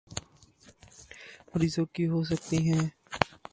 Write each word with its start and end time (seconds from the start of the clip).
مریضوں 1.49 1.85
کی 1.93 2.03
ہو 2.07 2.23
سکتی 2.29 2.57
ہیں 2.67 2.85